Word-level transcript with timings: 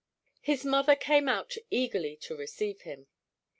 His 0.41 0.65
mother 0.65 0.95
came 0.95 1.29
out 1.29 1.53
eagerly 1.69 2.15
to 2.21 2.35
receive 2.35 2.81
him. 2.81 3.05